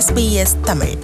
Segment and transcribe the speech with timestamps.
[0.00, 0.96] SBS Tamil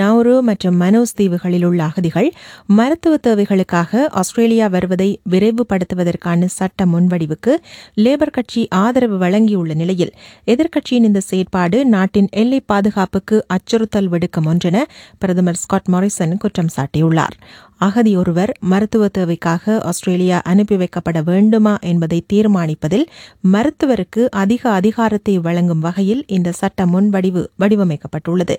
[0.00, 2.28] Nauru மற்றும் மனோஸ் தீவுகளில் உள்ள அகதிகள்
[2.74, 7.52] மருத்துவ தேவைகளுக்காக ஆஸ்திரேலியா வருவதை விரைவுபடுத்துவதற்கான சட்ட முன்வடிவுக்கு
[7.96, 10.12] லேபர் கட்சி ஆதரவு வழங்கியுள்ள நிலையில்
[10.46, 14.78] எதிர்க்கட்சியின் இந்த செயற்பாடு நாட்டின் எல்லை பாதுகாப்புக்கு அச்சுறுத்தல் விடுக்கும் ஒன்றென
[15.18, 17.36] பிரதமர் ஸ்காட் மாரிசன் குற்றம் சாட்டியுள்ளார்.
[17.84, 23.04] அகதி ஒருவர் மருத்துவ தேவைக்காக ஆஸ்திரேலியா அனுப்பி வைக்கப்பட வேண்டுமா என்பதை தீர்மானிப்பதில்
[23.52, 28.56] மருத்துவருக்கு அதிக அதிகாரத்தை வழங்கும் வகையில் இந்த சட்ட முன்வடிவு வடிவமைக்கப்பட்டுள்ளது.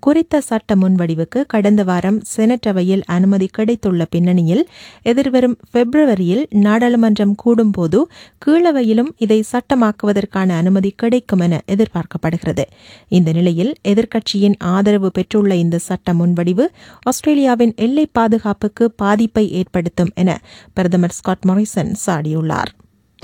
[0.00, 4.64] குறித்த சட்ட முன்வடிவுக்கு கடந்த வாரம் செனட் அவையில் அனுமதி கிடைத்துள்ள பின்னணியில்
[5.02, 8.00] எதிர்வரும் பிப்ரவரியில் நாடாளுமன்றம் கூடும்போது
[8.46, 12.66] கீழவையிலும் இதை சட்டமாக்குவதற்கான அனுமதி கிடைக்கும் என எதிர்பார்க்கப்படுகிறது.
[13.08, 16.66] இந்த நிலையில் எதிர்க்கட்சியின் ஆதரவு பெற்றுள்ள இந்த சட்ட முன்வடிவு
[17.02, 20.31] ஆஸ்திரேலியாவின் எல்லை பாதுகாப்பு பாதுகாப்புக்கு பாதிப்பை ஏற்படுத்தும் என
[20.77, 22.71] பிரதமர் Scott Morrison சாடியுள்ளார்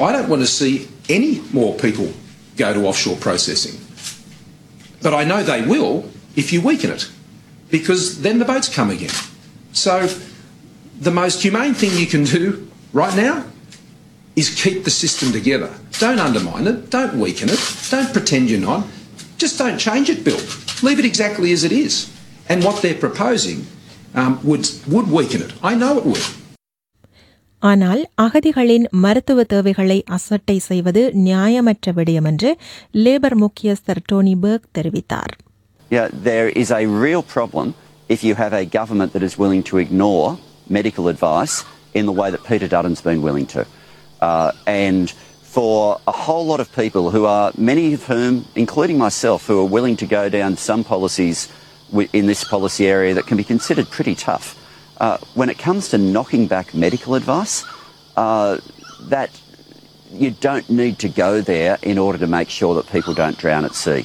[0.05, 0.71] I don't want to see
[1.15, 2.07] any more people
[2.61, 3.75] go to offshore processing.
[5.05, 5.93] But I know they will
[6.41, 7.03] if you weaken it,
[7.75, 9.17] because then the boats come again.
[9.83, 9.93] So
[11.07, 12.43] the most humane thing you can do
[13.01, 13.35] right now
[14.41, 15.69] is keep the system together.
[16.03, 17.61] Don't undermine it, don't weaken it,
[17.93, 18.83] don't pretend you're not.
[19.43, 20.43] Just don't change it, Bill.
[20.87, 21.93] Leave it exactly as it is.
[22.51, 23.59] And what they're proposing
[24.14, 25.52] um, would, would weaken it.
[25.62, 26.26] I know it will.
[27.62, 32.50] ஆனால் அகதிகளின் மருத்துவ தேவைகளை அசட்டை செய்வது நியாயமற்ற விடயம் என்று
[33.04, 35.34] Labour முக்கியஸ்தர் Tony Burke தெரிவித்தார்
[35.90, 37.66] Yeah, there is a real problem
[38.08, 40.26] if you have a government that is willing to ignore
[40.70, 41.54] medical advice
[41.94, 43.60] in the way that Peter Dutton's been willing to.
[44.20, 44.50] Uh,
[44.86, 45.06] and
[45.54, 45.74] for
[46.06, 49.96] a whole lot of people who are, many of whom, including myself, who are willing
[49.96, 51.38] to go down some policies
[52.12, 54.56] in this policy area that can be considered pretty tough,
[55.00, 57.64] uh, when it comes to knocking back medical advice,
[58.16, 58.58] uh,
[59.02, 59.30] that
[60.12, 63.64] you don't need to go there in order to make sure that people don't drown
[63.64, 64.04] at sea.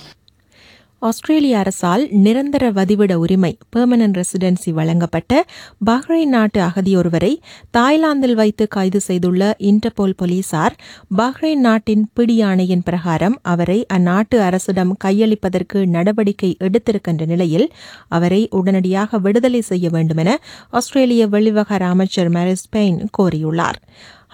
[1.04, 5.46] ஆஸ்திரேலிய அரசால் நிரந்தர வதிவிட உரிமை permanent residency வழங்கப்பட்ட
[5.86, 7.32] Bahrain நாட்டு அகதியொருவரை
[7.72, 10.76] தாய்லாந்தில் வைத்து கைது செய்துள்ள இன்டர்போல் போலீசார்
[11.18, 17.68] பஹ்ரைன் நாட்டின் பிடியாணையின் பிரகாரம் அவரை அந்நாட்டு அரசிடம் கையளிப்பதற்கு நடவடிக்கை எடுத்திருக்கின்ற நிலையில்
[18.10, 20.38] அவரை உடனடியாக விடுதலை செய்ய வேண்டுமென
[20.72, 23.80] ஆஸ்திரேலிய வெளிவகார அமைச்சர் மேரிஸ் பெயின் கோரியுள்ளார்.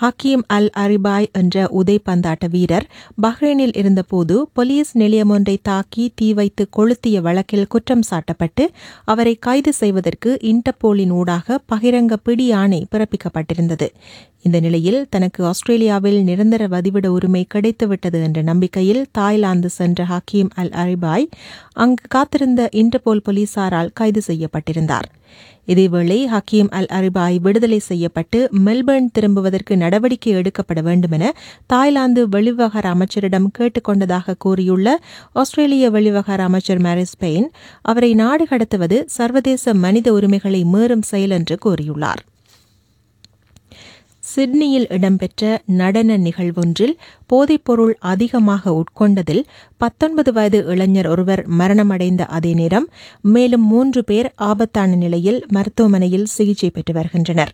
[0.02, 2.86] ஹக்கீம் அல் அரிபாய் என்ற உதைப்பந்தாட்ட வீரர்
[3.22, 8.66] பஹ்ரைனில் இருந்தபோது போலீஸ் நிலையம் ஒன்றை தாக்கி தீ வைத்து கொளுத்திய வழக்கில் குற்றம் சாட்டப்பட்டு
[9.06, 13.90] அவரை கைது செய்வதற்கு இன்டர்போலின் ஊடாக பகிரங்க பிடி ஆணை பிறப்பிக்கப்பட்டிருந்தது.
[14.42, 21.28] இந்த நிலையில் தனக்கு ஆஸ்திரேலியாவில் நிரந்தர வதிவிட உரிமை கிடைத்துவிட்டது என்ற நம்பிக்கையில் தாய்லாந்து சென்ற ஹக்கீம் அல் அரிபாய்
[21.74, 25.10] அங்கு காத்திருந்த இன்டர்போல் போலீசாரால் கைது செய்யப்பட்டிருந்தார்.
[25.70, 31.34] இதேவேளை ஹக்கீம் அல் அரிபாய் விடுதலை செய்யப்பட்டு மெல்பர்ன் திரும்புவதற்கு நடவடிக்கை எடுக்கப்பட வேண்டுமென
[31.68, 34.98] தாய்லாந்து வெளிவகார அமைச்சரிடம் கேட்டுக்கொண்டதாக கூறியுள்ள
[35.34, 37.48] ஆஸ்திரேலிய வெளிவகார அமைச்சர் மேரிஸ் பெயின்
[37.82, 42.24] அவரை நாடு கடத்துவது சர்வதேச மனித உரிமைகளை மீறும் செயல் என்று கூறியுள்ளார்.
[44.30, 45.44] சிட்னியில் இடம்பெற்ற
[45.80, 46.96] நடன நிகழ்வொன்றில்
[47.30, 49.42] போதைப்பொருள் அதிகமாக உட்கொண்டதில்
[49.78, 52.88] பத்தொன்பது வயது இளைஞர் ஒருவர் மரணமடைந்த அதே நேரம்
[53.26, 57.52] மேலும் மூன்று பேர் ஆபத்தான நிலையில் மருத்துவமனையில் சிகிச்சை பெற்று வருகின்றனர்.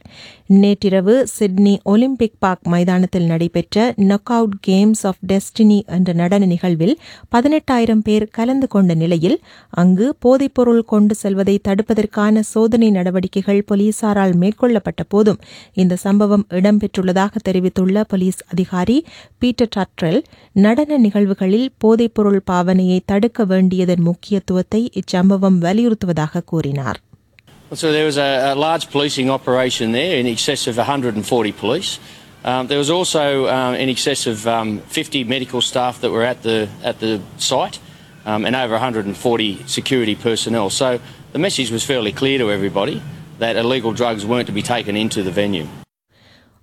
[0.56, 6.96] நேற்றிரவு சிட்னி ஒலிம்பிக் பார்க் மைதானத்தில் நடைபெற்ற knock out games of destiny என்ற நடன நிகழ்வில்
[7.36, 9.38] பதினெட்டாயிரம் பேர் கலந்து கொண்ட நிலையில்
[9.74, 15.42] அங்கு போதைப்பொருள் கொண்டு செல்வதை தடுப்பதற்கான சோதனை நடவடிக்கைகள் போலீசாரால் மேற்கொள்ளப்பட்ட போதும்
[15.74, 18.97] இந்த சம்பவம் இடம்பெற்றுள்ளதாக தெரிவித்துள்ள போலீஸ் அதிகாரி
[19.39, 20.21] பீட்டர் டட்ரல்
[20.67, 27.01] நடன நிகழ்வுகளில் போதைப்பொருள் பாவனையை தடுக்க வேண்டியதன் முக்கியத்துவத்தை இச்சம்பவம் வலியுறுத்துவதாக கூறினார்
[27.73, 31.91] So there was a, a large policing operation there in excess of 140 police.
[32.45, 36.43] Um, there was also um, in excess of um, 50 medical staff that were at
[36.43, 37.77] the at the site,
[38.27, 39.15] um, and over 140
[39.69, 40.69] security personnel.
[40.71, 40.89] So
[41.33, 42.97] the message was fairly clear to everybody
[43.39, 45.67] that illegal drugs weren't to be taken into the venue.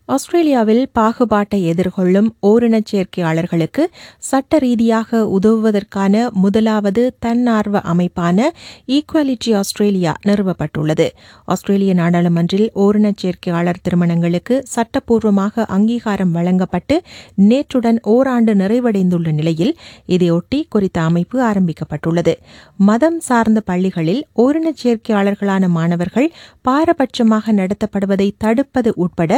[0.09, 3.83] ஆஸ்திரேலியாவில் பாகுபாட்டை எதிர்கொள்ளும் ஓரினச் சேர்க்கையாளர்களுக்கு
[4.19, 8.39] சட்ட ரீதியாக உதவுவதற்கான முதலாவது தன்னார்வ அமைப்பான
[8.87, 11.07] equality Australia நிறுவப்பட்டுள்ளது.
[11.45, 16.99] ஆஸ்திரேலிய நாடாளுமன்றில் ஓரினச் சேர்க்கையாளர் திருமணங்களுக்கு சட்டப்பூர்வமாக அங்கீகாரம் வழங்கப்பட்டு
[17.43, 19.73] நேற்றுடன் ஓராண்டு நிறைவடைந்துள்ள நிலையில்
[20.09, 22.35] இதையொட்டி குறித்த அமைப்பு ஆரம்பிக்கப்பட்டுள்ளது.
[22.77, 26.29] மதம் சார்ந்த பள்ளிகளில் ஓரினச் சேர்க்கையாளர்களான மாணவர்கள்
[26.69, 29.33] பாரபட்சமாக நடத்தப்படுவதை தடுப்பது உட்பட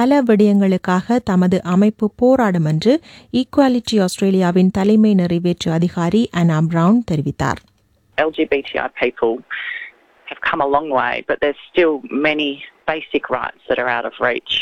[0.00, 2.92] பல விடயங்களுக்காக தமது அமைப்பு போராடும் என்று
[3.32, 7.62] ஈக்குவாலிட்டி ஆஸ்திரேலியாவின் தலைமை நிறைவேற்று அதிகாரி அனா பிரவுன் தெரிவித்தார்
[8.18, 9.32] LGBTI people
[10.30, 11.94] have come a long way, but there's still
[12.28, 12.48] many
[12.86, 14.54] basic rights that are out of reach.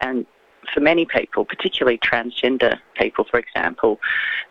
[0.00, 0.26] And
[0.72, 3.92] for many people, particularly transgender people, for example,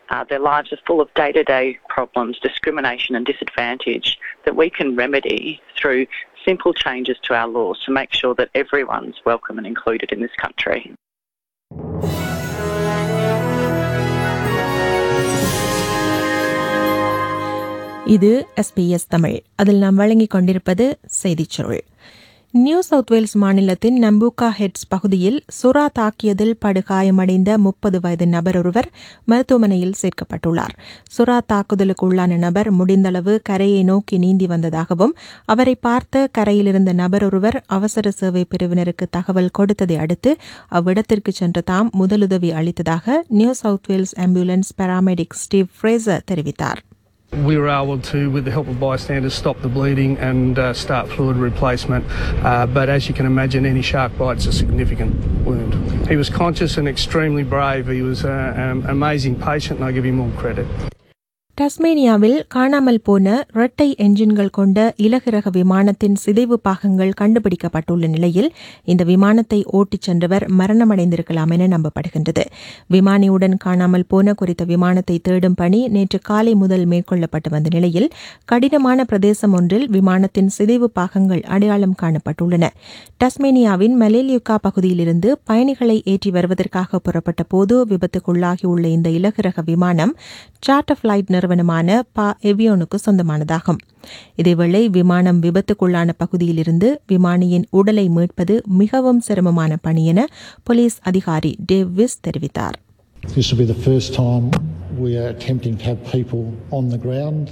[0.09, 4.69] uh, their lives are full of day to day problems, discrimination, and disadvantage that we
[4.69, 6.05] can remedy through
[6.48, 10.36] simple changes to our laws to make sure that everyone's welcome and included in this
[10.44, 10.80] country.
[18.06, 18.30] இது
[18.60, 20.84] SBS Tamil அதில் நாம் வழங்கிக் கொண்டிருப்பது
[21.22, 21.82] செய்திச் சுருள்
[22.54, 28.88] new South Wales மாநிலத்தின் நம்பூக்கா heads பகுதியில் சுறா தாக்கியதில் படுகாயமடைந்த முப்பது வயது நபர் ஒருவர்
[29.24, 30.74] மருத்துவமனையில் சேர்க்கப்பட்டுள்ளார்.
[31.18, 35.14] சுறா தாக்குதலுக்கு உள்ளான நபர் முடிந்தளவு கரையை நோக்கி நீந்தி வந்ததாகவும்
[35.44, 40.36] அவரை பார்த்த கரையிலிருந்த நபர் ஒருவர் அவசர சேவை பிரிவினருக்கு தகவல் கொடுத்ததை அடுத்து
[40.68, 46.82] அவ்விடத்திற்கு சென்று தாம் முதலுதவி அளித்ததாக New South Wales ambulance paramedic Steve Fraser தெரிவித்தார்.
[47.32, 51.08] We were able to, with the help of bystanders, stop the bleeding and uh, start
[51.08, 52.04] fluid replacement.
[52.44, 55.14] Uh, but as you can imagine, any shark bite's a significant
[55.44, 56.08] wound.
[56.08, 57.86] He was conscious and extremely brave.
[57.86, 60.66] He was uh, an amazing patient, and I give him all credit.
[61.58, 68.48] டஸ்மேனியாவில் காணாமல் போன இரட்டை என்ஜின்கள் கொண்ட இலகுரக விமானத்தின் சிதைவு பாகங்கள் கண்டுபிடிக்கப்பட்டுள்ள நிலையில்
[68.84, 72.44] இந்த விமானத்தை ஓட்டிச் சென்றவர் மரணமடைந்திருக்கலாம் என நம்பப்படுகின்றது.
[72.90, 78.08] விமானியுடன் காணாமல் போன குறித்த விமானத்தை தேடும் பணி நேற்று காலை முதல் மேற்கொள்ளப்பட்டு வந்த நிலையில்
[78.44, 82.64] கடினமான பிரதேசம் ஒன்றில் விமானத்தின் சிதைவு பாகங்கள் அடையாளம் காணப்பட்டுள்ளன.
[83.24, 90.14] டஸ்மேனியாவின் மலேலியுக்கா பகுதியிலிருந்து பயணிகளை ஏற்றி வருவதற்காக புறப்பட்ட போது விபத்துக்குள்ளாகியுள்ள இந்த இலகுரக விமானம்
[90.60, 93.78] சார்ட்டர் பிளைட் நிறுவனமான பா எவியோனுக்கு சொந்தமானதாகும்
[94.40, 100.26] இதேவேளை விமானம் விபத்துக்குள்ளான பகுதியிலிருந்து விமானியின் உடலை மீட்பது மிகவும் சிரமமான பணி என
[100.68, 102.78] போலீஸ் அதிகாரி டேவ் விஸ் தெரிவித்தார்
[103.22, 104.44] This will be the first time
[104.98, 107.44] we are attempting to have people on the ground,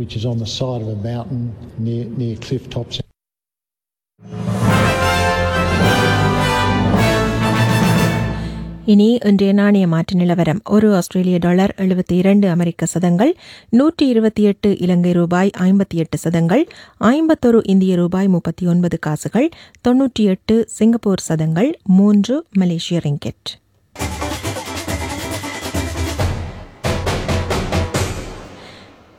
[0.00, 1.42] which is on the side of a mountain
[1.86, 2.96] near, near cliff tops.
[8.84, 10.60] இனி இன்றைய நாணய மாற்று நிலவரம்.
[10.70, 13.36] ஒரு ஆஸ்திரேலிய டாலர் எழுபத்தி இரண்டு அமெரிக்க சதங்கள்
[13.68, 16.68] நூற்றி இருபத்தி எட்டு இலங்கை ரூபாய் ஐம்பத்தி எட்டு சதங்கள்
[16.98, 19.48] ஐம்பத்தொரு இந்திய ரூபாய் முப்பத்தி ஒன்பது காசுகள்
[19.88, 23.60] தொன்னூற்றி எட்டு சிங்கப்பூர் சதங்கள் மூன்று மலேசிய ரிங்கெட்.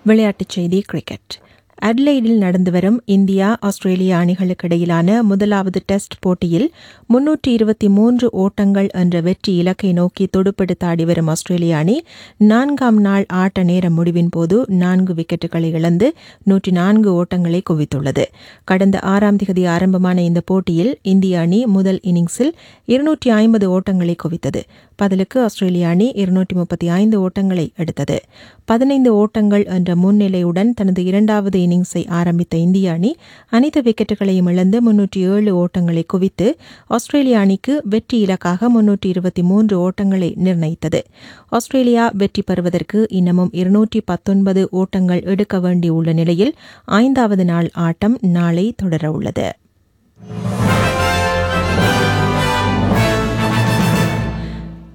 [0.03, 1.41] விளையாட்டுச் செய்தி கிரிக்கெட்.
[1.81, 6.67] அட்லைடில் நடந்து வரும் இந்தியா ஆஸ்திரேலியா அணிகளுக்கு இடையிலான முதலாவது டெஸ்ட் போட்டியில்
[7.09, 11.97] முன்னூற்றி இருபத்தி மூன்று ஓட்டங்கள் என்ற வெற்றி இலக்கை நோக்கி துடுப்பெடுத்தாடி வரும் ஆஸ்திரேலிய அணி
[12.43, 16.09] நான்காம் நாள் ஆட்ட நேர முடிவின் போது நான்கு விக்கெட்டுகளை இழந்து
[16.43, 18.25] நூற்றி நான்கு ஓட்டங்களை குவித்துள்ளது.
[18.63, 22.53] கடந்த ஆறாம் திகதி ஆரம்பமான இந்த போட்டியில் இந்திய அணி முதல் இன்னிங்ஸில்
[22.85, 24.63] இருநூற்றி ஐம்பது ஓட்டங்களை குவித்தது.
[24.95, 28.17] பதிலுக்கு ஆஸ்திரேலிய அணி இருநூற்றி முப்பத்தி ஐந்து ஓட்டங்களை எடுத்தது.
[28.65, 33.11] பதினைந்து ஓட்டங்கள் என்ற முன்னிலையுடன் தனது இரண்டாவது இன்னிங்ஸை ஆரம்பித்த இந்திய அணி
[33.49, 36.47] அனைத்து விக்கெட்டுகளையும் இழந்து முன்னூற்றி ஏழு ஓட்டங்களை குவித்து
[36.87, 41.01] ஆஸ்திரேலிய அணிக்கு வெற்றி இலக்காக முன்னூற்றி இருபத்தி மூன்று ஓட்டங்களை நிர்ணயித்தது.
[41.49, 46.53] ஆஸ்திரேலியா வெற்றி பெறுவதற்கு இன்னமும் இருநூற்றி பத்தொன்பது ஓட்டங்கள் எடுக்க வேண்டியுள்ள நிலையில்
[46.99, 49.47] ஐந்தாவது நாள் ஆட்டம் நாளை தொடரவுள்ளது.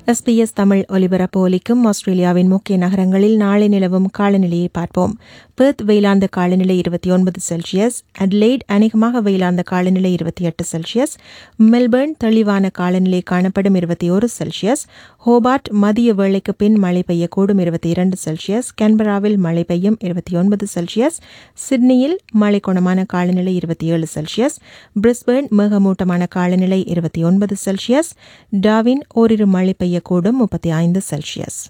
[0.09, 5.19] எஸ்பிஎஸ் தமிழ் ஒலிபரப்பு ஒலிக்கும் ஆஸ்திரேலியாவின் முக்கிய நகரங்களில் நாளை நிலவும் காலநிலையை பார்ப்போம்.
[5.55, 11.15] பெர்த் வெயிலாந்த காலநிலை இருபத்தி ஒன்பது செல்சியஸ் அட்லைட் அநேகமாக வெயிலாந்த காலநிலை இருபத்தி எட்டு செல்சியஸ்
[11.63, 14.83] மெல்பர்ன் தெளிவான காலநிலை காணப்படும் இருபத்தி ஒரு செல்சியஸ்
[15.27, 21.19] ஹோபார்ட் மதிய வேளைக்கு பின் மழை பெய்யக்கூடும் இருபத்தி இரண்டு செல்சியஸ் கேன்பராவில் மழை பெய்யும் இருபத்தி ஒன்பது செல்சியஸ்
[21.55, 24.59] சிட்னியில் மழை குணமான காலநிலை இருபத்தி ஏழு செல்சியஸ்
[25.03, 28.13] பிரிஸ்பர்ன் மேகமூட்டமான காலநிலை இருபத்தி ஒன்பது செல்சியஸ்
[28.61, 31.67] டாவின் ஓரிரு மழை பெய்யக்கூடும் முப்பத்தி ஐந்து செல்சியஸ்.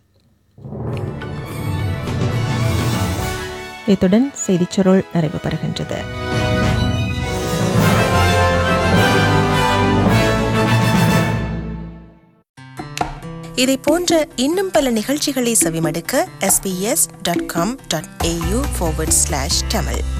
[3.87, 6.04] இத்துடன் செய்திச் சுருள் நிறைவு பெறுகின்றது.
[13.54, 20.17] இதை போன்ற இன்னும் பல நிகழ்ச்சிகளை செவிமடுக்க sbs.com.au forward ஸ்லாஷ் தமிழ்